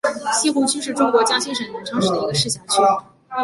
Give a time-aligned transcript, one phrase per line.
[0.33, 2.81] 西湖区是中国江西省南昌市的一个市辖区。